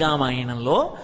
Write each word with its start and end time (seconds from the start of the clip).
రామాయణంలో 0.00 0.96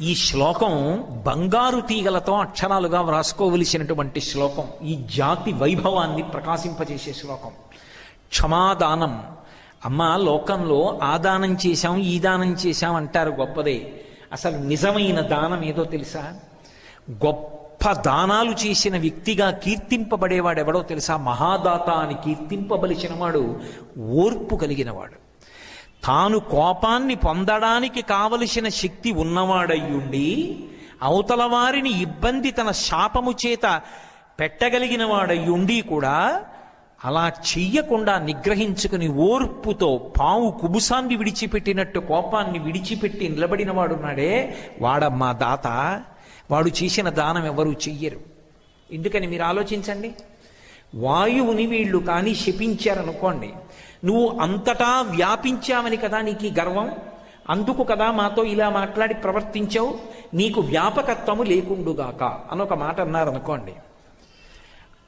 ఈ 0.00 0.14
శ్లోకం 0.14 1.04
బంగారు 1.26 1.80
తీగలతో 1.80 2.32
అక్షరాలుగా 2.32 3.00
వ్రాసుకోవలసినటువంటి 3.00 4.20
శ్లోకం 4.20 4.86
ఈ 4.86 5.04
జాతి 5.16 5.52
వైభవాన్ని 5.52 6.22
ప్రకాశింపజేసే 6.22 7.12
శ్లోకం. 7.12 7.50
క్షమాదానం. 8.28 9.22
అమ్మ 9.84 10.16
లోకంలో 10.16 10.98
ఆ 11.02 11.16
దానం 11.16 11.56
చేశాం 11.66 11.96
ఈ 11.96 12.18
దానం 12.18 12.52
చేశాం 12.52 12.94
అంటారు 12.94 13.30
గొప్పదే. 13.30 13.92
అసలు 14.32 14.58
నిజమైన 14.58 15.20
దానం 15.20 15.64
ఏదో 15.64 15.84
తెలుసా? 15.84 16.34
గొప్ప 17.10 17.92
దానాలు 17.92 18.50
చేసిన 18.50 18.98
వ్యక్తిగా 18.98 19.50
కీర్తింపబడేవాడు 19.50 20.60
ఎవడో 20.60 20.82
తెలుసా? 20.82 21.16
మహాదాత 21.16 21.90
అని 21.90 22.14
కీర్తింపబలిచిన 22.14 23.14
వాడు 23.14 23.60
ఓర్పు 23.98 24.56
కలిగినవాడు 24.56 25.29
తాను 26.04 26.38
కోపాన్ని 26.38 27.14
పొందడానికి 27.14 28.02
కావలసిన 28.02 28.68
శక్తి 28.68 29.10
ఉన్నవాడయ్యుండి 29.10 30.58
అవతల 31.02 31.44
వారిని 31.44 31.90
ఇబ్బంది 31.90 32.50
తన 32.50 32.70
శాపము 32.70 33.34
చేత 33.46 33.80
పెట్టగలిగిన 34.40 35.04
వాడయ్యుండి 35.04 35.80
కూడా 35.80 36.44
అలా 37.04 37.28
చెయ్యకుండా 37.28 38.18
నిగ్రహించుకుని 38.18 39.08
ఓర్పుతో 39.08 40.12
పావు 40.20 40.50
కుబుసాన్ని 40.50 41.16
విడిచిపెట్టినట్టు 41.16 41.98
కోపాన్ని 41.98 42.58
విడిచిపెట్టి 42.58 43.28
నిలబడిన 43.28 43.72
వాడున్నాడే 43.72 44.58
వాడమ్మా 44.80 45.32
దాత. 45.32 45.66
వాడు 46.50 46.70
చేసిన 46.82 47.08
దానం 47.08 47.46
ఎవరు 47.46 47.70
చెయ్యరు. 47.70 48.20
ఎందుకని 48.92 49.26
మీరు 49.26 49.42
ఆలోచించండి? 49.42 50.14
వాయువుని 50.94 51.66
వీళ్ళు 51.66 51.98
కానీ 51.98 52.34
శపించారనుకోండి 52.34 53.52
నువ్వు 54.04 54.38
అంతటా 54.40 55.00
వ్యాపించావని 55.00 55.96
కదా 55.96 56.20
నీకు 56.20 56.60
గర్వం? 56.60 56.92
అందుకు 57.50 57.84
కదా 57.84 58.10
మాతో 58.10 58.44
ఇలా 58.44 58.70
మాట్లాడి 58.70 59.14
ప్రవర్తించావు? 59.14 59.98
నీకు 60.34 60.60
వ్యాపకత్వము 60.60 61.42
లేకుండుగాక 61.42 62.22
అని 62.22 62.62
ఒక 62.62 62.74
మాట 62.74 63.00
అన్నారు 63.00 63.30
అనుకోండి 63.30 63.72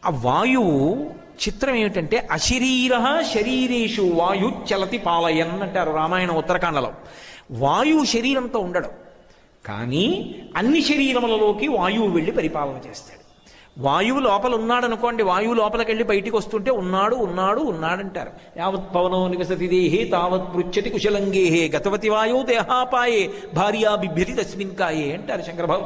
ఆ 0.06 0.11
వాయువు 0.11 1.11
చిత్రం 1.48 1.75
ఏమిటంటే 1.75 2.28
అశరీర 2.31 3.23
శరీరేషు 3.34 4.03
వాయు 4.03 4.53
చలతి 4.73 4.99
పాలయన్ 4.99 5.62
అంటారు 5.62 5.93
రామాయణ 5.93 6.31
ఉత్తరాఖండలో 6.31 6.93
వాయువు 7.51 8.05
శరీరంతో 8.05 8.59
ఉండడం 8.59 8.91
కానీ 9.67 10.34
అన్ని 10.56 10.83
శరీరములలోకి 10.83 11.69
వాయువు 11.69 12.09
వెళ్ళి 12.09 12.33
పరిపాలన 12.33 12.89
చేస్తాడు. 12.89 13.22
వాయువు 13.78 14.20
లోపల 14.20 14.55
ఉన్నాడనుకోండి 14.55 15.23
వాయువు 15.23 15.55
లోపలికి 15.55 15.91
వెళ్ళి 15.91 16.05
బయటికి 16.05 16.37
వస్తుంటే 16.37 16.70
ఉన్నాడు 16.70 17.17
ఉన్నాడు 17.17 17.61
ఉన్నాడంటారు. 17.61 18.31
యావత్ 18.59 18.95
పవనో 18.95 19.28
నివసతి 19.28 19.67
దేహి 19.69 20.05
తావత్ 20.05 20.55
పృచ్చతి 20.55 20.91
కుశలంగేహే 20.91 21.69
గతవతి 21.69 22.09
వాయువు 22.09 22.43
దేహాపాయే 22.43 23.31
భార్యా 23.55 23.95
బిభ్యతి 23.95 24.33
తస్మిన్ 24.33 24.75
కాయే 24.75 25.12
అంటారు 25.12 25.43
శంకర 25.43 25.84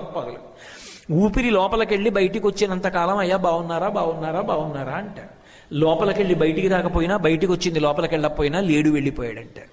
ఊపిరి 1.13 1.51
లోపలికి 1.51 1.95
వెళ్ళి 1.95 2.11
బయటికి 2.11 2.47
వచ్చినంత 2.47 2.85
కాలం 2.85 3.17
అయ్యా 3.17 3.37
బాగున్నారా 3.37 3.89
బాగున్నారా 3.89 4.41
బాగున్నారా 4.41 4.93
అంటారు. 4.93 5.29
లోపలికి 5.73 6.19
వెళ్ళి 6.19 6.35
బయటికి 6.35 6.69
రాకపోయినా 6.69 7.17
బయటికి 7.17 7.53
వచ్చింది 7.53 7.81
లోపలికి 7.81 8.15
వెళ్ళకపోయినా 8.15 8.61
లేడు 8.61 8.91
వెళ్ళిపోయాడంటారు. 8.91 9.69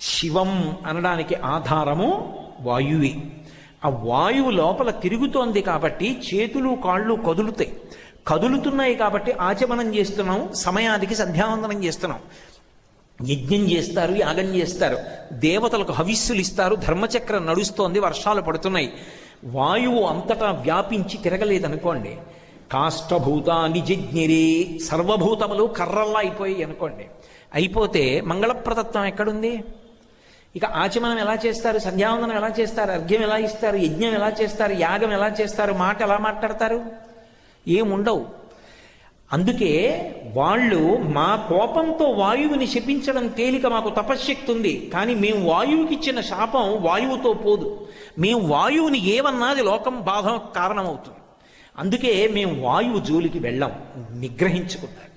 శివం 0.00 0.76
అనడానికి 0.86 1.34
ఆధారము 1.34 2.38
వాయువే. 2.60 3.14
ఆ 3.84 3.88
వాయువు 3.88 4.50
లోపల 4.50 4.90
తిరుగుతోంది 4.90 5.62
కాబట్టి 5.62 6.20
చేతులు 6.34 6.78
కాళ్ళు 6.84 7.14
కదులుతాయి. 7.14 7.76
కదులుతున్నాయి 8.26 8.94
కాబట్టి 8.94 9.32
ఆచమనం 9.32 9.94
చేస్తున్నాం 9.94 10.48
సమయానికి 10.54 11.14
సంధ్యావందనం 11.14 11.84
చేస్తున్నాం. 11.84 12.20
యజ్ఞం 13.26 13.60
చేస్తారు 13.60 14.14
యాగం 14.14 14.54
చేస్తారు 14.54 14.98
దేవతలకు 15.32 15.92
హవిస్సులు 15.92 16.38
ఇస్తారు 16.38 16.74
ధర్మచక్రం 16.74 17.46
నడుస్తోంది 17.46 18.00
వర్షాలు 18.00 18.40
పడుతున్నాయి. 18.40 18.92
వాయువు 19.44 20.02
అంతటా 20.02 20.50
వ్యాపించి 20.50 21.18
తిరగలేదనుకోండి. 21.18 22.16
కాష్టభూతాన్ని 22.72 23.80
జజ్ఞిరే 23.80 24.78
సర్వభూతములు 24.78 25.64
కర్రల్లా 25.64 26.18
అయిపోయాయి 26.18 26.62
అనుకోండి. 26.62 27.06
అయిపోతే 27.54 28.20
మంగళప్రదత్వం 28.20 29.04
ఎక్కడుంది? 29.04 29.64
ఇక 30.56 30.64
ఆచమనం 30.64 31.18
ఎలా 31.18 31.38
చేస్తారు? 31.46 31.78
సంధ్యావందనం 31.78 32.36
ఎలా 32.36 32.48
చేస్తారు? 32.60 32.90
అర్ఘ్యం 32.90 33.22
ఎలా 33.22 33.36
ఇస్తారు? 33.36 33.76
యజ్ఞం 33.76 34.14
ఎలా 34.14 34.28
చేస్తారు? 34.28 34.72
యాగం 34.72 35.12
ఎలా 35.12 35.28
చేస్తారు? 35.28 35.72
మాట 35.72 36.02
ఎలా 36.02 36.18
మాట్లాడతారు? 36.18 36.84
ఏముండవు. 37.68 38.26
అందుకే 39.32 39.74
వాళ్ళు 40.34 40.96
మా 40.96 41.46
కోపంతో 41.48 42.04
వాయువుని 42.04 42.66
శపించడం 42.66 43.28
తేలిక 43.28 43.66
మాకు 43.66 43.90
తపశ్శక్తి 43.90 44.52
ఉంది 44.52 44.90
కానీ 44.94 45.14
మేము 45.14 45.50
వాయువుకి 45.50 45.94
ఇచ్చిన 45.94 46.20
శాపం 46.20 46.82
వాయువుతో 46.82 47.32
పోదు. 47.32 47.88
మేము 48.18 48.40
వాయువుని 48.40 49.06
ఏమన్నాది 49.06 49.62
లోకం 49.62 50.00
బాధ 50.00 50.56
కారణమవుతుంది. 50.56 51.18
అందుకే 51.78 52.28
మేము 52.28 52.62
వాయువు 52.62 52.98
జోలికి 52.98 53.38
వెళ్ళాం. 53.38 53.72
నిగ్రహించుకున్నారు. 54.20 55.10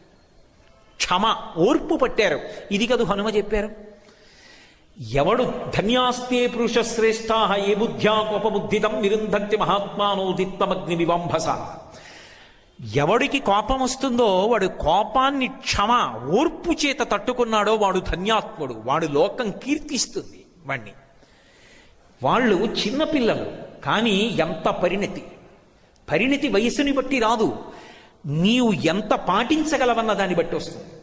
క్షమ 0.96 1.36
ఓర్పు 1.58 1.96
పట్టారు. 1.96 2.40
ఇది 2.72 2.88
కదు 2.88 3.04
హనుమ 3.04 3.30
చెప్పారు. 3.30 3.93
ఎవడు 5.02 5.54
ధన్యాస్తే 5.78 6.48
పురుష 6.48 6.80
శ్రేష్టా 6.80 7.56
ఏ 7.56 7.76
బుద్ధ్యా 7.76 8.22
కోపబుద్ధితం 8.22 9.02
నిరుంధక్తి 9.02 9.58
మహాత్మానోదిత్తమగ్ని 9.58 10.96
వివంభస 10.96 11.48
ఎవడికి 12.96 13.40
కోపం 13.40 13.82
వస్తుందో 13.82 14.46
వాడు 14.46 14.68
కోపాన్ని 14.68 15.48
క్షమ 15.48 16.20
ఓర్పు 16.32 16.72
చేత 16.72 16.98
తట్టుకున్నాడో 17.12 17.76
వాడు 17.76 18.00
ధన్యాత్ముడు 18.00 18.82
వాడు 18.86 19.08
లోకం 19.08 19.52
కీర్తిస్తుంది 19.52 20.46
వాణ్ణి. 20.66 20.92
వాళ్ళు 22.24 22.56
చిన్నపిల్లలు 22.56 23.46
కానీ 23.86 24.38
ఎంత 24.40 24.70
పరిణతి. 24.70 25.24
పరిణతి 26.12 26.48
వయసుని 26.48 26.92
బట్టి 26.92 27.20
రాదు. 27.20 27.58
నీవు 28.26 28.72
ఎంత 28.72 29.14
పాటించగలవన్న 29.14 30.14
దాన్ని 30.14 30.36
బట్టి 30.36 30.56
వస్తుంది. 30.56 31.03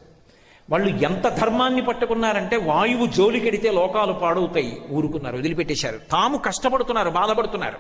వాళ్ళు 0.70 0.88
ఎంత 0.88 1.28
ధర్మాన్ని 1.28 1.82
పట్టుకున్నారంటే 1.82 2.56
వాయువు 2.56 3.06
జోలికెడితే 3.06 3.70
లోకాలు 3.70 4.12
పాడవుతాయి 4.12 4.82
ఊరుకున్నారు 4.90 5.36
వదిలిపెట్టేశారు. 5.36 5.98
తాము 5.98 6.38
కష్టపడుతున్నారు 6.38 7.10
బాధపడుతున్నారు. 7.10 7.78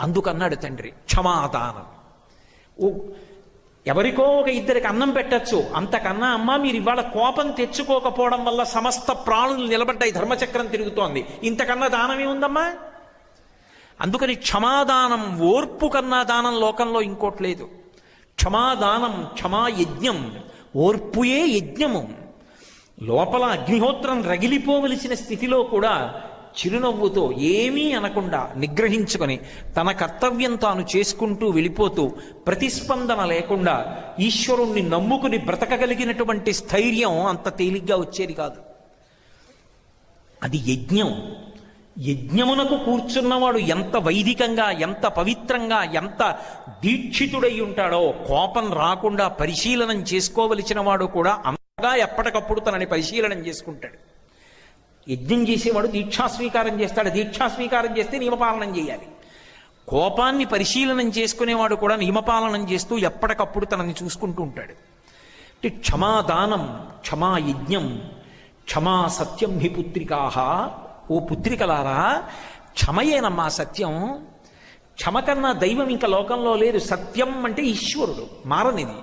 అందుకన్నాడు 0.00 0.54
తండ్రి 0.54 0.90
క్షమాదానం. 0.90 1.84
ఓ 2.80 2.90
ఎవరికో 3.86 4.22
ఒక 4.22 4.48
ఇద్దరికి 4.48 4.86
అన్నం 4.86 5.10
పెట్టచ్చు. 5.10 5.64
అంతకన్నా 5.74 6.26
అమ్మ 6.26 6.56
మీరు 6.56 6.76
ఇవాళ 6.76 7.00
కోపం 7.00 7.50
తెచ్చుకోకపోవడం 7.50 8.44
వల్ల 8.44 8.62
సమస్త 8.62 9.12
ప్రాణులు 9.12 9.66
నిలబడ్డాయి 9.66 10.12
ధర్మచక్రం 10.12 10.66
తిరుగుతోంది. 10.66 11.26
ఇంతకన్నా 11.42 11.88
దానం 11.88 12.20
ఏముందమ్మా 12.20 12.74
అందుకని 14.00 14.34
క్షమాదానం 14.34 15.40
ఓర్పు 15.40 15.86
కన్నా 15.86 16.22
దానం 16.22 16.60
లోకంలో 16.60 17.02
ఇంకోటి 17.02 17.42
లేదు. 17.42 17.68
క్షమాదానం 18.34 19.28
క్షమాయజ్ఞం 19.32 20.38
ఓర్పుయే 20.76 21.46
యజ్ఞము. 21.46 22.08
లోపల 23.02 23.42
అగ్నిహోత్రం 23.42 24.22
రగిలిపోవలసిన 24.22 25.14
స్థితిలో 25.14 25.62
కూడా 25.62 26.22
చిరునవ్వుతో 26.52 27.32
ఏమీ 27.32 27.92
అనకుండా 27.92 28.52
నిగ్రహించుకొని 28.56 29.40
తన 29.76 29.92
కర్తవ్యం 29.92 30.56
తాను 30.56 30.86
చేసుకుంటూ 30.96 31.48
వెళ్ళిపోతూ 31.48 32.08
ప్రతిస్పందన 32.46 33.24
లేకుండా 33.24 34.04
ఈశ్వరుణ్ణి 34.20 34.82
నమ్ముకుని 34.82 35.38
బ్రతకగలిగినటువంటి 35.38 36.52
స్థైర్యం 36.52 37.26
అంత 37.26 37.48
తేలిగ్గా 37.48 37.96
వచ్చేది 37.96 38.32
కాదు. 38.32 38.56
అది 40.42 40.56
యజ్ఞం. 40.56 41.36
యజ్ఞమునకు 41.98 42.76
కూర్చున్నవాడు 42.84 43.58
ఎంత 43.58 43.96
వైదికంగా 43.96 44.70
ఎంత 44.70 45.06
పవిత్రంగా 45.06 45.82
ఎంత 45.82 46.38
దీక్షితుడై 46.82 47.60
ఉంటాడో 47.60 48.14
కోపం 48.28 48.72
రాకుండా 48.72 49.28
పరిశీలనం 49.28 49.96
చేసుకోవలసిన 49.96 50.80
వాడు 50.80 51.04
కూడా 51.04 51.42
అంతగా 51.46 51.94
ఎప్పటికప్పుడు 51.94 52.60
తనని 52.60 52.86
పరిశీలనం 52.86 53.38
చేసుకుంటాడు. 53.38 53.98
యజ్ఞం 55.10 55.48
చేసేవాడు 55.48 55.86
దీక్షాస్వీకారం 55.86 56.80
చేస్తాడు. 56.80 57.10
దీక్షాస్వీకారం 57.10 57.98
చేస్తే 57.98 58.18
నియమపాలనం 58.18 58.76
చేయాలి. 58.76 59.06
కోపాన్ని 59.88 60.44
పరిశీలనం 60.44 61.08
చేసుకునేవాడు 61.08 61.74
కూడా 61.74 61.96
నియమపాలనం 61.96 62.70
చేస్తూ 62.72 62.98
ఎప్పటికప్పుడు 62.98 63.66
తనని 63.66 63.94
చూసుకుంటూ 64.04 64.42
ఉంటాడు. 64.42 64.72
అంటే 65.54 65.68
క్షమాదానం 65.68 66.86
క్షమా 67.00 67.38
యజ్ఞం 67.38 68.02
క్షమా 68.64 69.08
సత్యం 69.08 69.58
హి 69.58 69.68
పుత్రికాహ 69.68 70.38
ఓ 71.10 71.20
పుత్రికలారా 71.20 72.28
క్షమయేనమ్మా 72.72 73.48
సత్యం. 73.48 74.26
క్షమ 74.94 75.20
కన్నా 75.20 75.52
దైవం 75.52 75.88
ఇంకా 75.88 76.08
లోకంలో 76.08 76.54
లేదు 76.54 76.78
సత్యం 76.78 77.44
అంటే 77.44 77.62
ఈశ్వరుడు 77.62 78.28
మారనిది. 78.46 78.94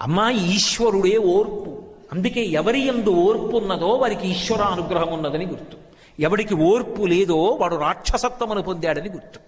అమ్మా 0.00 0.30
ఈశ్వరుడే 0.30 1.16
ఓర్పు. 1.16 1.82
అందుకే 2.12 2.44
ఎవరి 2.44 2.86
ఎందు 2.86 3.10
ఓర్పు 3.10 3.56
ఉన్నదో 3.56 3.88
వారికి 3.88 4.28
ఈశ్వర 4.28 4.62
అనుగ్రహం 4.62 5.12
ఉన్నదని 5.12 5.46
గుర్తు. 5.46 5.76
ఎవడికి 6.20 6.54
ఓర్పు 6.54 7.02
లేదో 7.02 7.36
వాడు 7.36 7.76
రాక్షసత్వమును 7.76 8.62
పొందాడని 8.62 9.08
గుర్తు. 9.08 9.38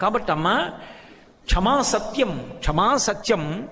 కాబట్టి 0.00 0.32
అమ్మా 0.32 0.72
క్షమా 1.44 1.82
సత్యం 1.82 2.52
క్షమా 2.58 2.96
సత్యం 2.96 3.68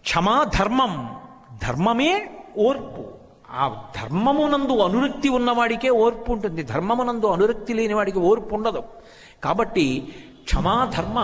క్షమా 0.00 0.44
ధర్మం 0.44 1.16
ధర్మమే 1.62 2.30
ఓర్పు. 2.56 3.21
ఆ 3.52 3.90
ధర్మమునందు 4.02 4.72
అనురక్తి 4.72 5.28
ఉన్నవాడికే 5.28 5.88
ఓర్పు 5.88 6.32
ఉంటుంది. 6.32 6.62
ధర్మమునందు 6.62 7.26
అనురక్తి 7.26 7.72
లేని 7.72 7.94
వాడికి 7.94 8.18
ఓర్పు 8.18 8.54
ఉండదు. 8.54 8.82
కాబట్టి 9.44 10.14
క్షమాధర్మ 10.44 11.18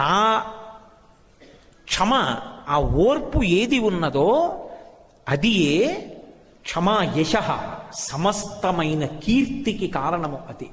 ఆ 0.00 0.42
క్షమ 1.84 2.40
ఆ 2.68 2.80
ఓర్పు 2.80 3.42
ఏది 3.42 3.78
ఉన్నదో 3.78 4.28
అది 5.28 5.48
ఏ 5.48 5.94
క్షమా 6.62 7.12
యశ 7.16 7.32
సమస్తమైన 7.94 9.06
కీర్తికి 9.06 9.86
కారణము 9.86 10.40
అది. 10.48 10.70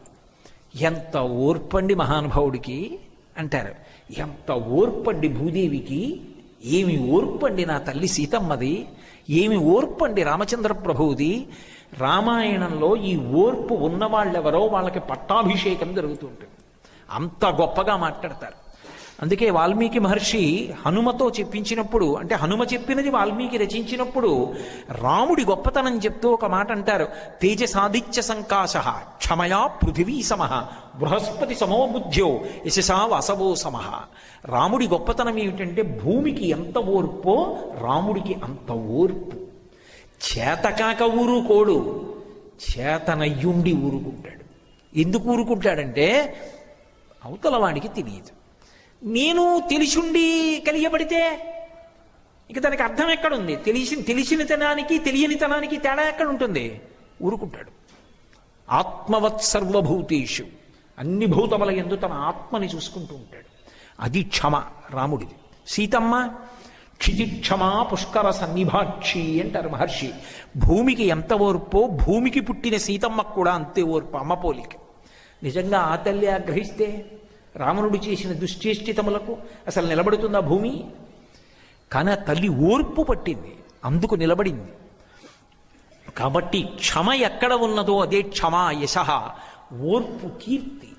ఎంత 0.81 1.17
ఓర్పండి 1.17 1.95
మహానుభావుడికి 1.95 2.99
అంటారు. 3.37 3.75
ఎంత 4.17 4.51
ఓర్పండి 4.51 5.27
భూదేవికి 5.27 6.21
ఏమి 6.63 7.11
ఓర్పండి 7.11 7.65
నా 7.65 7.77
తల్లి 7.77 8.07
సీతమ్మది? 8.07 8.87
ఏమి 9.29 9.57
ఓర్పండి 9.57 10.23
రామచంద్ర 10.23 10.73
ప్రభువుది? 10.73 11.47
రామాయణంలో 11.97 12.95
ఈ 12.95 13.15
ఓర్పు 13.17 13.73
ఉన్నవాళ్ళెవరో 13.73 14.65
వాళ్ళకి 14.65 14.99
పట్టాభిషేకం 14.99 15.93
జరుగుతుంటుంది 15.93 16.51
అంత 17.11 17.45
గొప్పగా 17.45 17.97
మాట్లాడతారు. 17.97 18.68
అందుకే 19.21 19.49
వాల్మీకి 19.49 19.99
మహర్షి 19.99 20.73
హనుమతో 20.85 21.29
చెప్పించినప్పుడు 21.29 22.17
అంటే 22.17 22.35
హనుమ 22.35 22.63
చెప్పినది 22.63 23.09
వాల్మీకి 23.09 23.57
రచించినప్పుడు 23.57 24.53
రాముడి 24.91 25.45
గొప్పతనం 25.45 25.97
చెప్తూ 25.97 26.31
ఒక 26.31 26.45
మాట 26.45 26.71
అంటారు 26.71 27.07
తేజసాదిత్య 27.41 28.21
సంకాశ 28.21 28.77
క్షమయా 29.17 29.67
పృథివీ 29.67 30.23
సమ 30.23 30.67
బృహస్పతి 30.95 31.55
సమోబుద్ధ్యో 31.55 32.39
యశసా 32.65 33.05
వసవో 33.05 33.55
సమ. 33.55 33.77
రాముడి 34.45 34.87
గొప్పతనం 34.87 35.39
ఏమిటంటే 35.39 35.81
భూమికి 35.81 36.49
ఎంత 36.49 36.77
ఓర్పో 36.77 37.57
రాముడికి 37.81 38.33
అంత 38.33 38.71
ఓర్పు. 38.71 39.37
చేతకాక 40.29 41.01
ఊరుకోడు 41.01 42.05
చేతనయ్యుండి 42.71 43.73
ఊరుకుంటాడు. 43.73 44.43
ఎందుకు 44.99 45.29
ఊరుకుంటాడంటే 45.29 46.35
అవతల 47.25 47.57
వాడికి 47.57 47.87
తెలియదు. 47.87 48.38
నేను 49.03 49.61
తెలిసుండి 49.69 50.59
కలియబడితే 50.67 51.45
ఇక 52.49 52.59
దానికి 52.59 52.83
అర్థం 52.83 53.09
ఎక్కడుంది? 53.09 53.55
తెలిసి 53.55 53.95
తెలిసిన 53.95 54.45
తనానికి 54.45 54.97
తెలియని 54.97 55.35
తనానికి 55.35 55.77
తేడా 55.77 56.07
ఎక్కడ 56.07 56.27
ఉంటుంది 56.27 56.81
ఊరుకుంటాడు. 57.23 57.71
ఆత్మవత్ 58.69 59.41
సర్వభూతేషు. 59.41 60.45
అన్ని 60.99 61.25
భూతముల 61.25 61.71
ఎందు 61.71 61.95
తన 61.95 62.13
ఆత్మని 62.13 62.67
చూసుకుంటూ 62.67 63.15
ఉంటాడు. 63.15 63.45
అది 63.99 64.23
క్షమ 64.23 64.63
రాముడిది. 64.89 65.31
సీతమ్మ 65.67 66.33
క్షితిక్షమా 66.97 67.83
పుష్కర 67.83 68.31
సన్నిభాక్షి 68.31 69.41
అంటారు 69.41 69.69
మహర్షి. 69.69 70.13
భూమికి 70.57 71.03
ఎంత 71.03 71.33
ఓర్పో 71.33 71.87
భూమికి 71.87 72.39
పుట్టిన 72.39 72.77
సీతమ్మకు 72.77 73.33
కూడా 73.33 73.51
అంతే 73.53 73.81
ఓర్పు 73.81 74.17
అమ్మ 74.17 74.33
పోలిక. 74.33 74.69
నిజంగా 75.43 75.79
ఆ 75.79 75.95
తల్లి 75.95 76.27
ఆగ్రహిస్తే 76.27 77.05
రావణుడు 77.59 77.97
చేసిన 77.97 78.33
దుశ్చేష్టితములకు 78.33 79.37
అసలు 79.67 79.87
నిలబడుతుందా 79.87 80.39
భూమి? 80.39 80.85
కానీ 81.91 82.11
ఆ 82.11 82.15
తల్లి 82.15 82.49
ఓర్పు 82.49 83.03
పట్టింది 83.03 83.55
అందుకు 83.85 84.15
నిలబడింది. 84.15 84.71
కాబట్టి 86.17 86.63
క్షమ 86.63 87.13
ఎక్కడ 87.13 87.53
ఉన్నదో 87.53 88.01
అదే 88.01 88.21
క్షమ 88.21 88.69
యశ 88.71 88.97
ఓర్పు 89.81 90.27
కీర్తి. 90.27 90.89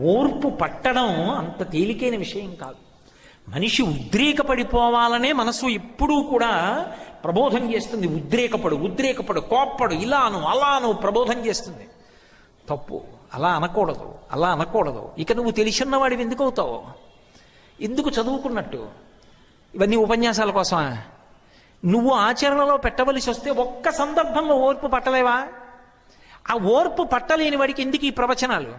ఓర్పు 0.00 0.48
పట్టడం 0.48 1.30
అంత 1.30 1.72
తేలికైన 1.72 2.16
విషయం 2.16 2.54
కాదు. 2.54 2.76
మనిషి 3.50 3.82
ఉద్రేకపడిపోవాలనే 3.82 5.32
మనసు 5.32 5.66
ఎప్పుడూ 5.66 6.22
కూడా 6.22 6.84
ప్రబోధం 7.24 7.74
చేస్తుంది. 7.74 8.06
ఉద్రేకపడు 8.06 8.76
ఉద్రేకపడు 8.76 9.40
కోప్పడు 9.40 9.94
ఇలాను 9.94 10.40
అలాను 10.40 10.92
ప్రబోధం 10.92 11.46
చేస్తుంది. 11.46 11.88
తప్పు. 12.68 13.19
అలా 13.34 13.48
అనకూడదు 13.48 14.14
అలా 14.32 14.50
అనకూడదు. 14.50 15.10
ఇక 15.18 15.32
నువ్వు 15.32 15.50
తెలిసిన్నవాడివి 15.50 16.22
ఎందుకు 16.22 16.42
అవుతావు 16.42 16.82
ఎందుకు 17.80 18.10
చదువుకున్నట్టు? 18.10 18.88
ఇవన్నీ 19.74 19.96
ఉపన్యాసాల 19.96 20.50
కోసమా? 20.50 20.98
నువ్వు 21.84 22.10
ఆచరణలో 22.10 22.76
పెట్టవలసి 22.76 23.30
వస్తే 23.30 23.50
ఒక్క 23.50 23.90
సందర్భంలో 23.90 24.54
ఓర్పు 24.54 24.86
పట్టలేవా? 24.86 25.48
ఆ 26.50 26.54
ఓర్పు 26.54 27.02
పట్టలేని 27.02 27.56
వాడికి 27.56 27.82
ఎందుకు 27.82 28.04
ఈ 28.04 28.10
ప్రవచనాలు? 28.10 28.72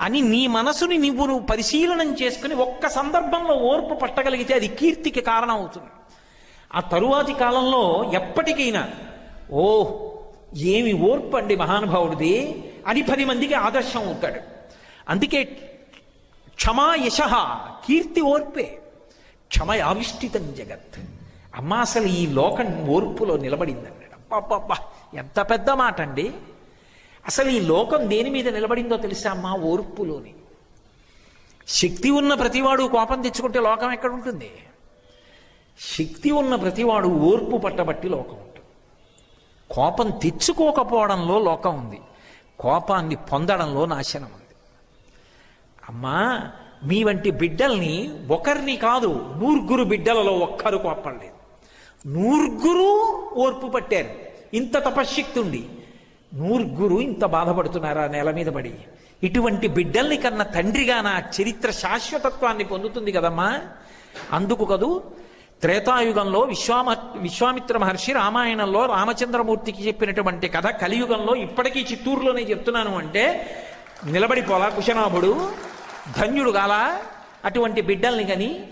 అని 0.00 0.20
నీ 0.20 0.46
మనసుని 0.46 0.98
నువ్వు 0.98 1.26
నువ్వు 1.26 1.46
పరిశీలనం 1.46 2.14
చేసుకుని 2.14 2.54
ఒక్క 2.54 2.88
సందర్భంలో 2.88 3.54
ఓర్పు 3.54 3.94
పట్టగలిగితే 3.94 4.54
అది 4.54 4.68
కీర్తికి 4.68 5.20
కారణం 5.20 5.50
అవుతుంది 5.50 5.86
ఆ 6.74 6.80
తరువాతి 6.80 7.32
కాలంలో 7.32 8.10
ఎప్పటికైనా 8.14 8.88
ఓ 9.50 9.84
ఏమి 10.56 10.92
ఓర్పు 10.92 11.36
అండి 11.36 11.56
మహానుభావుడిది? 11.56 12.64
అని 12.86 13.02
పది 13.02 13.24
మందికి 13.24 13.54
ఆదర్శం 13.54 14.06
అవుతాడు 14.06 14.40
అందుకే 15.08 15.44
క్షమా 16.54 16.96
యశ 17.00 17.18
కీర్తి 17.86 18.20
ఓర్పే. 18.20 18.78
క్షమ 19.48 19.82
ఆవిష్టితం 19.82 20.54
జగత్. 20.54 21.00
అమ్మ 21.54 21.74
అసలు 21.74 22.06
ఈ 22.06 22.26
లోకం 22.26 22.88
ఓర్పులో 22.88 23.36
నిలబడిందన్నాడు 23.36 24.34
అబ్బబ్బబ్బా 24.34 24.76
ఎంత 25.14 25.40
పెద్ద 25.40 25.70
మాట 25.70 26.00
అండి. 26.00 26.32
అసలు 27.26 27.50
ఈ 27.50 27.60
లోకం 27.60 28.10
దేని 28.10 28.30
మీద 28.30 28.48
నిలబడిందో 28.48 28.96
తెలుసా 28.96 29.30
అమ్మా? 29.30 29.54
ఓర్పులోని. 29.54 30.34
శక్తి 31.68 32.10
ఉన్న 32.10 32.34
ప్రతివాడు 32.34 32.82
కోపం 32.82 33.22
తెచ్చుకుంటే 33.22 33.60
లోకం 33.60 33.92
ఎక్కడ 33.92 34.10
ఉంటుంది? 34.10 34.50
శక్తి 35.80 36.30
ఉన్న 36.30 36.54
ప్రతివాడు 36.54 37.08
ఓర్పు 37.08 37.56
పట్టబట్టి 37.56 38.08
లోకం 38.08 38.36
కోపం 39.70 40.10
తెచ్చుకోకపోవడంలో 40.10 41.38
లోకం 41.38 41.78
ఉంది. 41.78 42.00
కోపాన్ని 42.60 43.16
పొందడంలో 43.16 43.86
నాశనం 43.86 44.24
ఉంది. 44.24 44.54
అమ్మా 45.88 46.50
మీ 46.84 47.04
వంటి 47.04 47.30
బిడ్డల్ని 47.30 48.26
ఒకరిని 48.30 48.76
కాదు 48.76 49.34
నూరుగురు 49.36 49.84
బిడ్డలలో 49.84 50.32
ఒక్కరు 50.32 50.76
కోపడలేదు 50.76 51.38
నూరుగురు 52.08 53.16
ఓర్పు 53.36 53.66
పట్టారు. 53.66 54.10
ఇంత 54.54 54.78
తపశ్శక్తి 54.78 55.40
ఉండి 55.40 55.68
నూరుగురు 56.34 57.00
ఇంత 57.00 57.24
బాధపడుతున్నారా 57.24 58.06
నేల 58.06 58.30
మీద 58.30 58.46
పడి? 58.46 58.74
ఇటువంటి 59.22 59.68
బిడ్డల్ని 59.68 60.16
కన్నా 60.16 60.44
తండ్రిగా 60.44 61.00
నా 61.00 61.22
చరిత్ర 61.42 61.70
శాశ్వతత్వాన్ని 61.70 62.64
పొందుతుంది 62.64 63.12
కదమ్మా. 63.12 63.60
అందుకు 64.32 64.64
కదూ 64.64 65.02
త్రేతాయుగంలో 65.62 66.40
విశ్వామ 66.40 66.96
విశ్వామిత్ర 67.16 67.78
మహర్షి 67.78 68.12
రామాయణంలో 68.12 68.86
రామచంద్రమూర్తికి 68.86 69.86
చెప్పినటువంటి 69.86 70.48
కథ 70.48 70.66
కలియుగంలో 70.66 71.34
ఇప్పటికీ 71.34 71.80
చిత్తూరులోనే 71.80 72.42
చెప్తున్నాను 72.42 72.98
అంటే 72.98 73.24
నిలబడిపోలా 74.04 74.68
కుశనాభుడు 74.68 75.50
ధన్యుడు 76.20 76.50
గాలా 76.50 77.00
అటువంటి 77.44 77.80
బిడ్డల్ని 77.80 78.24
గని 78.24 78.64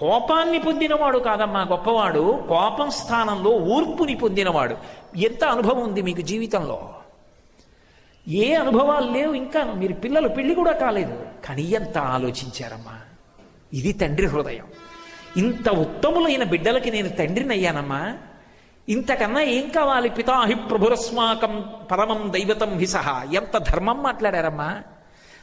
కోపాన్ని 0.00 0.58
పొందినవాడు 0.58 1.18
కాదమ్మా 1.18 1.62
గొప్పవాడు 1.62 2.44
కోపం 2.48 2.90
స్థానంలో 2.90 3.50
ఓర్పుని 3.50 4.14
పొందినవాడు. 4.14 4.76
ఎంత 5.16 5.44
అనుభవం 5.44 5.82
ఉంది 5.82 6.02
మీకు 6.02 6.20
జీవితంలో? 6.20 6.94
ఏ 8.28 8.54
అనుభవాలు 8.54 9.10
లేవు 9.10 9.34
ఇంకా 9.34 9.64
మీరు 9.64 9.92
పిల్లలు 9.92 10.28
పెళ్ళి 10.28 10.54
కూడా 10.54 10.72
కాలేదు. 10.72 11.26
కానీ 11.44 11.62
ఎంత 11.62 11.98
ఆలోచించారమ్మా? 11.98 13.00
ఇది 13.72 13.92
తండ్రి 13.92 14.26
హృదయం. 14.26 14.66
ఇంత 15.36 15.68
ఉత్తములైన 15.68 16.44
బిడ్డలకి 16.44 16.90
నేను 16.90 17.08
తండ్రినయ్యానమ్మా. 17.08 18.18
ఇంతకన్నా 18.88 19.40
ఏం 19.40 19.68
కావాలి? 19.68 20.08
పితాహి 20.08 20.54
ప్రభురస్మాకం 20.54 21.64
పరమం 21.90 22.32
దైవతం 22.32 22.78
హిసహ 22.78 23.32
ఎంత 23.32 23.58
ధర్మం 23.58 24.02
మాట్లాడారమ్మా. 24.02 24.82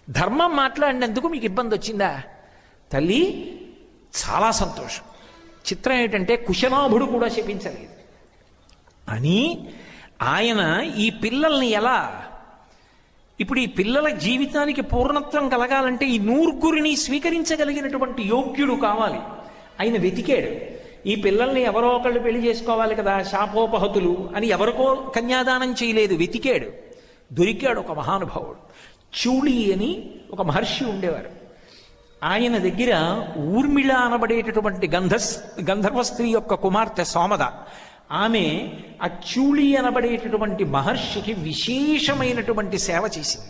ధర్మం 0.09 0.55
మాట్లాడినందుకు 0.55 1.27
మీకు 1.27 1.45
ఇబ్బంది 1.45 1.75
వచ్చిందా? 1.75 2.21
తల్లి 2.91 3.51
చాలా 4.25 4.51
సంతోషం. 4.51 5.03
చిత్రం 5.63 5.93
ఏంటంటే 5.93 6.35
కుశనాభుడు 6.35 7.05
కూడా 7.05 7.27
శపించలేదు. 7.27 7.93
అని 9.12 9.67
ఆయన 10.21 10.91
ఈ 10.97 11.09
పిల్లల్ని 11.09 11.67
ఎలా 11.67 12.25
ఇప్పుడు 13.39 13.59
ఈ 13.59 13.65
పిల్లల 13.65 14.09
జీవితానికి 14.09 14.81
పూర్ణత్వం 14.81 15.50
కలగాలంటే 15.50 16.05
ఈ 16.05 16.17
నూర్గురిని 16.17 16.95
స్వీకరించగలిగినటువంటి 16.95 18.23
యోగ్యుడు 18.23 18.73
కావాలి. 18.73 19.19
ఆయన 19.81 19.97
వెతికాడు. 19.97 20.73
ఈ 21.07 21.15
పిల్లల్ని 21.15 21.61
ఎవరో 21.61 21.87
ఒకళ్ళు 21.87 22.19
పెళ్ళి 22.19 22.49
చేసుకోవాలి 22.49 22.95
కదా 22.95 23.21
శాపోపహతులు 23.21 24.29
అని 24.35 24.47
ఎవరికో 24.47 24.95
కన్యాదానం 25.15 25.75
చేయలేదు 25.83 26.15
వెతికాడు. 26.15 26.65
దొరికాడు 27.33 27.79
ఒక 27.79 27.91
మహానుభావుడు. 27.91 28.73
చూళి 29.13 29.73
అని 29.73 30.09
ఒక 30.31 30.41
మహర్షి 30.41 30.85
ఉండేవారు. 30.85 31.29
ఆయన 32.23 32.57
దగ్గర 32.57 33.23
ఊర్మిళ 33.37 33.91
అనబడేటటువంటి 33.91 34.87
గంధస్ 34.87 35.39
గంధర్వ 35.69 36.03
స్త్రీ 36.03 36.29
యొక్క 36.29 36.53
కుమార్తె 36.53 37.03
సోమద. 37.03 37.41
ఆమె 38.11 38.71
ఆ 39.03 39.07
చూళి 39.07 39.75
అనబడేటటువంటి 39.75 40.63
మహర్షికి 40.63 41.33
విశేషమైనటువంటి 41.33 42.77
సేవ 42.77 43.09
చేసింది. 43.17 43.47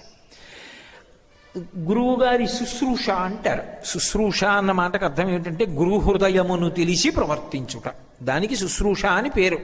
గురువుగారి 1.78 2.48
శుశ్రూష 2.48 3.10
అంటారు. 3.10 3.64
శుశ్రూష 3.86 4.44
అన్న 4.44 4.72
మాటకు 4.72 5.06
అర్థం 5.06 5.30
ఏమిటంటే 5.30 5.66
గురు 5.66 6.00
హృదయమును 6.00 6.70
తెలిసి 6.70 7.10
ప్రవర్తించుట. 7.10 7.92
దానికి 8.24 8.56
శుశ్రూష 8.56 9.06
అని 9.06 9.30
పేరు. 9.30 9.60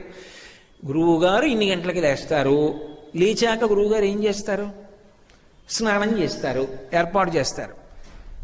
గురువుగారు 0.86 1.44
ఇన్ని 1.44 1.70
గంటలకి 1.70 2.00
లేస్తారు. 2.00 2.80
లేచాక 3.16 3.64
గురువుగారు 3.64 4.04
ఏం 4.04 4.24
చేస్తారు? 4.24 4.70
స్నానం 5.70 6.18
చేస్తారు. 6.18 6.68
ఏర్పాటు 6.94 7.30
చేస్తారు. 7.30 7.74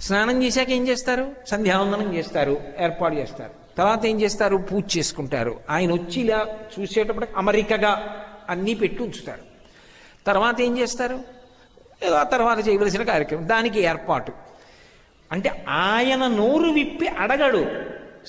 స్నానం 0.00 0.42
చేశాక 0.42 0.70
ఏం 0.70 0.88
చేస్తారు? 0.88 1.32
సంధ్యావందనం 1.48 2.14
చేస్తారు. 2.14 2.60
ఏర్పాటు 2.80 3.14
చేస్తారు. 3.14 3.50
తర్వాత 3.78 4.06
ఏం 4.06 4.20
చేస్తారు? 4.20 4.56
పూజ 4.56 4.98
చేసుకుంటారు. 4.98 5.60
ఆయన 5.70 5.92
వచ్చి 5.92 6.20
ఇలా 6.20 6.46
చూసేటప్పుడు 6.80 7.26
అమరికగా 7.36 8.16
అన్నీ 8.50 8.74
పెట్టి 8.74 9.02
ఉంచుతారు. 9.02 9.42
తర్వాత 10.26 10.60
ఏం 10.60 10.78
చేస్తారు? 10.78 11.35
ఏదో 12.02 12.14
ఆ 12.14 12.22
తర్వాత 12.22 12.68
చేయవలసిన 12.68 13.02
కార్యక్రమం. 13.02 13.48
దానికి 13.48 13.80
ఏర్పాటు. 13.80 14.32
అంటే 15.32 15.64
ఆయన 15.68 16.26
నోరు 16.26 16.70
విప్పి 16.70 17.06
అడగడు. 17.06 17.66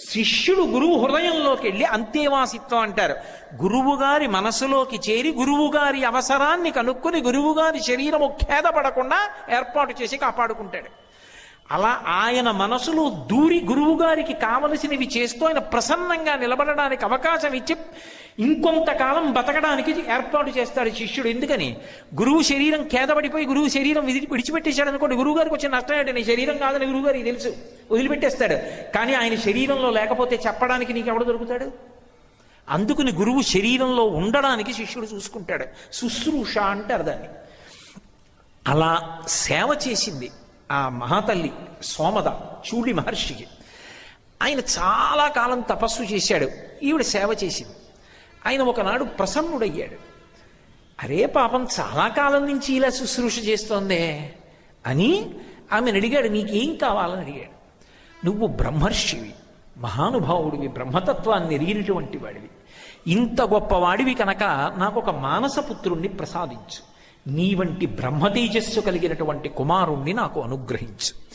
శిష్యుడు 0.10 0.62
గురువు 0.62 1.06
హృదయంలోకి 1.06 1.68
వెళ్ళి 1.68 1.86
అంతేవాసిత్వం 1.86 2.80
అంటారు. 2.80 3.16
గురువుగారి 3.62 4.28
మనసులోకి 4.28 5.12
చేరి 5.12 5.32
గురువుగారి 5.32 6.04
అవసరాన్ని 6.04 6.72
కనుక్కొని 6.72 7.22
గురువుగారి 7.22 7.84
శరీరము 7.84 8.38
ఖేదపడకుండా 8.42 9.30
ఏర్పాటు 9.56 10.02
చేసి 10.02 10.18
కాపాడుకుంటాడు. 10.18 11.07
అలా 11.72 12.04
ఆయన 12.06 12.52
మనసులో 12.52 13.28
దూరి 13.32 13.66
గురువు 13.66 14.04
గారికి 14.04 14.34
కావలసినవి 14.34 15.10
చేస్తూ 15.18 15.48
ఆయన 15.48 15.60
ప్రసన్నంగా 15.60 16.36
నిలబడడానికి 16.36 17.06
అవకాశం 17.06 17.54
ఇచ్చి 17.54 17.76
ఇంకొంతకాలం 18.40 19.34
బతకడానికి 19.34 19.92
ఏర్పాటు 19.92 20.50
చేస్తాడు 20.50 20.90
శిష్యుడు. 20.90 21.28
ఎందుకని? 21.28 21.78
గురువు 22.20 22.42
శరీరం 22.42 22.88
కేదపడిపోయి 22.88 23.46
గురువు 23.46 23.68
శరీరం 23.68 24.06
విడిచిపెట్టేశాడు 24.06 24.90
అనుకోండి 24.90 25.16
గురువు 25.16 25.38
గారికి 25.38 25.56
వచ్చిన 25.56 25.76
నష్టం 25.76 25.96
ఏంటి? 25.96 26.14
నీ 26.14 26.24
శరీరం 26.24 26.58
కాదని 26.58 26.86
గురువు 26.86 27.06
గారికి 27.06 27.24
తెలుసు. 27.24 27.56
వదిలిపెట్టేస్తాడు. 27.92 28.54
కానీ 28.94 29.14
ఆయన 29.14 29.36
శరీరంలో 29.36 29.90
లేకపోతే 29.90 30.40
చెప్పడానికి 30.48 30.94
నీకు 30.94 31.10
ఎవడు 31.10 31.24
దొరుకుతాడు? 31.24 31.72
అందుకుని 32.70 33.12
గురువు 33.12 33.42
శరీరంలో 33.42 34.04
ఉండడానికి 34.04 34.74
శిష్యుడు 34.74 35.08
చూసుకుంటాడు. 35.16 35.66
శుశ్రూష 35.94 36.58
అంటారు 36.58 37.04
దాన్ని. 37.04 37.28
అలా 38.68 39.22
సేవ 39.28 39.80
చేసింది. 39.88 40.32
ఆ 40.72 40.90
మహాతల్లి 40.90 41.54
సోమద 41.84 42.28
చూడి 42.68 42.94
మహర్షికి. 42.94 43.48
ఆయన 44.44 44.60
చాలా 44.60 45.28
కాలం 45.28 45.62
తపస్సు 45.62 46.04
చేశాడు. 46.04 46.50
ఈవిడ 46.84 47.02
సేవ 47.02 47.36
చేసింది. 47.44 47.74
ఆయన 48.46 48.62
ఒకనాడు 48.62 49.04
ప్రసన్నుడయ్యాడు. 49.04 50.18
అరే 51.04 51.26
పాపం 51.26 51.68
చాలా 51.80 52.08
కాలం 52.08 52.46
నుంచి 52.46 52.74
ఇలా 52.74 52.90
శుశ్రూష 52.90 53.40
చేస్తోందే 53.40 54.34
అని 54.86 55.30
ఆమెను 55.74 55.98
అడిగాడు. 55.98 56.28
నీకేం 56.28 56.76
కావాలని 56.76 57.22
అడిగాడు. 57.22 57.58
నువ్వు 58.26 58.48
బ్రహ్మర్షివి. 58.48 59.34
మహానుభావుడివి. 59.78 60.68
బ్రహ్మతత్వాన్ని 60.68 61.56
ఎరిగినటువంటి 61.56 62.18
వాడివి. 62.18 62.50
ఇంత 63.08 63.42
గొప్పవాడివి 63.42 64.14
కనుక 64.14 64.44
నాకు 64.78 65.00
ఒక 65.00 65.10
మానసపుత్రుణ్ణి 65.10 66.08
ప్రసాదించు. 66.08 66.97
నీ 67.28 67.56
వంటి 67.56 67.86
బ్రహ్మతేజస్సు 67.86 68.80
కలిగినటువంటి 68.80 69.50
కుమారుణ్ణి 69.50 70.14
నాకు 70.14 70.42
అనుగ్రహించు. 70.42 71.28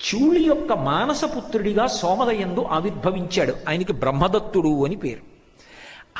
చూళి 0.00 0.44
యొక్క 0.44 0.72
మానసపుత్రుడిగా 0.72 1.86
సోమదయందు 1.86 2.60
ఆవిర్భవించాడు. 2.60 3.54
ఆయనకి 3.68 3.92
బ్రహ్మదత్తుడు 3.92 4.84
అని 4.84 4.96
పేరు. 4.96 5.30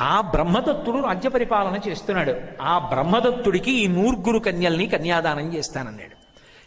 ఆ 0.03 0.21
బ్రహ్మదత్తుడు 0.21 0.97
రాజ్య 0.97 1.29
పరిపాలన 1.29 1.89
చేస్తున్నాడు. 1.89 2.35
ఆ 2.61 2.77
బ్రహ్మదత్తుడికి 2.79 3.71
ఈ 3.71 3.87
నూర్గురు 3.87 4.39
కన్యల్ని 4.39 4.87
కన్యాదానం 4.87 5.55
చేస్తానన్నాడు. 5.55 6.21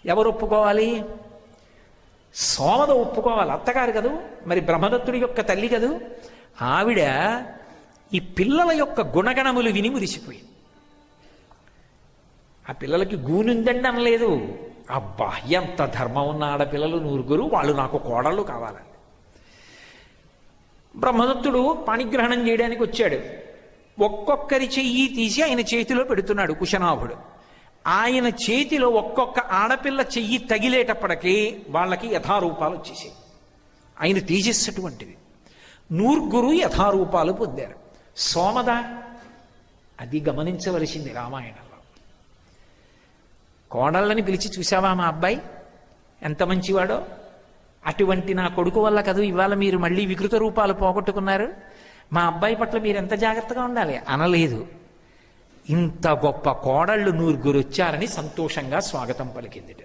ఎవరు 0.09 0.29
ఒప్పుకోవాలి? 0.29 1.05
సోమద 2.35 2.91
ఒప్పుకోవాలి. 2.91 3.51
అత్తగారు 3.51 3.93
కదూ? 3.93 4.11
మరి 4.47 4.61
బ్రహ్మదత్తుడి 4.61 5.19
యొక్క 5.19 5.41
తల్లి 5.41 5.69
కదూ? 5.69 6.01
ఆవిడ 6.63 7.07
ఈ 8.15 8.19
పిల్లల 8.19 8.73
యొక్క 8.73 9.01
గుణగణములు 9.01 9.71
విని 9.71 9.89
మురిసిపోయింది. 9.89 10.49
ఆ 12.71 12.73
పిల్లలకి 12.73 13.17
గూనుందండి 13.17 13.89
అనలేదు. 13.89 14.59
అబ్బా 14.91 15.37
ఎంత 15.51 15.87
ధర్మం 15.87 16.29
ఉన్న 16.29 16.45
ఆడపిల్లలు 16.45 16.97
నూరుగురు 16.97 17.43
వాళ్ళు 17.43 17.73
నాకు 17.73 17.99
కోడళ్ళు 17.99 18.43
కావాలని 18.43 18.95
బ్రహ్మదత్తుడు 20.97 21.85
పాణిగ్రహణం 21.89 22.49
చేయడానికి 22.49 22.83
వచ్చాడు. 22.83 23.21
ఒక్కొక్కరి 24.03 24.71
చెయ్యి 24.79 25.07
తీసి 25.09 25.43
ఆయన 25.43 25.61
చేతిలో 25.61 26.05
పెడుతున్నాడు 26.05 26.53
కుశనాభుడు. 26.53 27.17
ఆయన 27.87 28.27
చేతిలో 28.27 28.89
ఒక్కొక్క 28.89 29.41
ఆడపిల్ల 29.41 30.01
చెయ్యి 30.01 30.39
తగిలేటప్పటికీ 30.39 31.63
వాళ్ళకి 31.69 32.09
యథారూపాలు 32.09 32.75
వచ్చేసాయి. 32.75 33.13
ఆయన 34.03 34.19
తేజస్సటువంటిది. 34.19 35.17
నూర్గురు 35.93 36.53
యథారూపాలు 36.53 37.33
పొందారు. 37.33 37.75
సోమద 38.17 38.71
అది 40.01 40.21
గమనించవలసింది 40.29 41.13
రామాయణంలో. 41.13 41.74
కోడళ్ళని 43.75 44.23
పిలిచి 44.23 44.51
చూసావా 44.59 44.95
మా 44.95 45.05
అబ్బాయి? 45.05 45.43
ఎంత 46.23 46.43
మంచివాడో? 46.43 47.07
అటువంటి 47.87 48.35
నా 48.35 48.49
కొడుకు 48.49 48.81
వల్ల 48.81 49.01
కదూ 49.01 49.23
ఇవాళ 49.23 49.55
మీరు 49.55 49.79
మళ్ళీ 49.79 50.07
వికృత 50.07 50.35
రూపాలు 50.35 50.73
పోగొట్టుకున్నారు? 50.73 51.53
మా 52.13 52.23
అబ్బాయి 52.23 52.57
పట్ల 52.57 52.79
మీరు 52.79 52.97
ఎంత 52.97 53.15
జాగ్రత్తగా 53.15 53.63
ఉండాలి? 53.63 54.01
అనలేదు. 54.09 54.67
ఇంత 55.71 56.09
గొప్ప 56.09 56.53
కోడళ్ళు 56.53 57.11
నూరుగురు 57.11 57.59
వచ్చారని 57.59 58.07
సంతోషంగా 58.07 58.81
స్వాగతం 58.81 59.29
పలికింది 59.37 59.77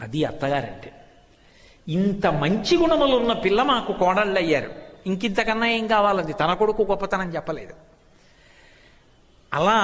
అది 0.00 0.24
అత్తగారంటే. 0.24 0.92
ఇంత 1.88 2.26
మంచి 2.26 2.76
గుణములు 2.76 3.16
ఉన్న 3.16 3.32
పిల్ల 3.32 3.62
మాకు 3.62 3.92
కోడళ్ళు 3.92 4.38
అయ్యారు 4.38 4.70
ఇంకింతకన్నా 5.06 5.66
ఏం 5.66 5.86
కావాలది? 5.86 6.32
తన 6.32 6.54
కొడుకు 6.54 6.82
గొప్పతనం 6.82 7.34
చెప్పలేదు. 7.34 7.74
అలా 9.54 9.78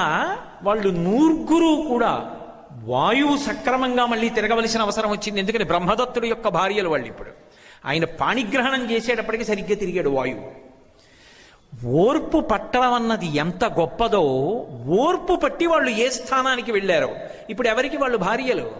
వాళ్ళు 0.63 0.89
నూర్గురు 0.89 1.87
కూడా 1.89 2.39
వాయువు 2.81 3.37
సక్రమంగా 3.37 4.05
మళ్ళీ 4.05 4.29
తిరగవలసిన 4.29 4.81
అవసరం 4.81 5.09
వచ్చింది. 5.09 5.39
ఎందుకని? 5.39 5.63
బ్రహ్మదత్తుడి 5.63 6.27
యొక్క 6.27 6.47
భార్యలు 6.47 6.89
వాళ్ళు 6.89 7.07
ఇప్పుడు. 7.07 7.29
ఆయన 7.85 8.05
పాణిగ్రహణం 8.05 8.91
చేసేటప్పటికి 8.91 9.45
సరిగ్గా 9.45 9.75
తిరిగాడు 9.75 10.09
వాయువు. 10.09 10.63
ఓర్పు 11.87 12.39
పట్టడం 12.39 12.93
అన్నది 12.93 13.25
ఎంత 13.25 13.65
గొప్పదో 13.65 14.21
ఓర్పు 14.87 15.35
పట్టి 15.35 15.65
వాళ్ళు 15.65 15.89
ఏ 15.89 16.09
స్థానానికి 16.09 16.71
వెళ్ళారో. 16.71 17.15
ఇప్పుడు 17.49 17.67
ఎవరికి 17.67 17.97
వాళ్ళు 17.97 18.17
భార్యలు? 18.17 18.71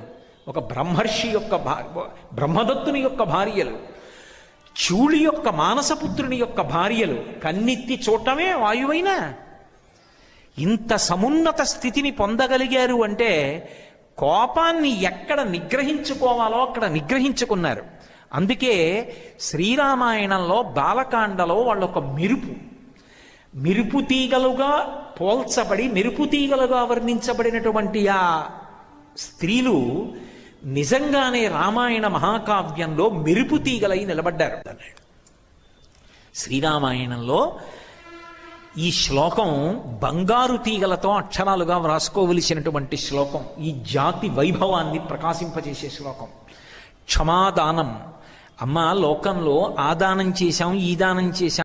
ఒక 0.47 0.59
బ్రహ్మర్షి 0.59 1.27
యొక్క 1.27 1.55
బ్రహ్మదత్తుని 2.33 2.99
యొక్క 2.99 3.23
భార్యలు. 3.23 3.77
చూళి 4.73 5.23
యొక్క 5.23 5.49
మానసపుత్రుని 5.49 6.35
యొక్క 6.35 6.61
భార్యలు. 6.61 7.23
కన్నెత్తి 7.43 8.01
చూడటమే 8.09 8.53
వాయువైనా? 8.53 9.33
ఇంత 10.59 10.95
సమున్నత 10.95 11.61
స్థితిని 11.61 12.11
పొందగలిగారు 12.11 13.03
అంటే 13.03 13.31
కోపాన్ని 14.17 15.03
ఎక్కడ 15.03 15.41
నిగ్రహించుకోవాలో 15.41 16.57
అక్కడ 16.57 16.85
నిగ్రహించుకున్నారు. 16.85 17.83
అందుకే 18.33 18.73
శ్రీరామాయణంలో 19.39 20.61
బాలకాండలో 20.61 21.55
వాళ్ళు 21.55 21.85
ఒక 21.85 21.97
మెరుపు. 21.97 22.73
మెరుపు 23.55 24.01
తీగలుగా 24.01 25.01
పోల్చబడి 25.21 25.87
మెరుపు 25.87 26.23
తీగలుగా 26.23 26.83
వర్ణించబడినటువంటి 26.83 28.07
ఆ 28.07 28.49
స్త్రీలు 29.17 30.07
నిజంగానే 30.63 31.47
రామాయణ 31.47 32.07
మహాకావ్యంలో 32.07 33.09
మెరుపు 33.09 33.55
తీగలై 33.55 34.05
నిలబడ్డారు. 34.05 34.77
శ్రీరామాయణంలో 36.35 37.59
ఈ 38.77 38.91
శ్లోకం 38.91 39.81
బంగారు 40.03 40.57
తీగలతో 40.57 41.09
అక్షరాలుగా 41.09 41.77
వ్రాసుకోవలసినటువంటి 41.77 42.97
శ్లోకం 42.97 43.63
ఈ 43.63 43.75
జాతి 43.91 44.29
వైభవాన్ని 44.29 44.99
ప్రకాశింపజేసే 44.99 45.89
శ్లోకం. 45.89 46.25
క్షమాదానం. 47.05 48.01
అమ్మ 48.61 48.93
లోకంలో 48.93 49.75
ఆదానం 49.79 50.33
చేశాం 50.43 50.73
ఈ 50.73 50.95
దానం 50.95 51.29
చేశాం. 51.29 51.61